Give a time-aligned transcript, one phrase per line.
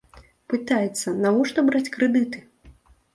[0.53, 2.39] Пытаецца, навошта браць крэдыты?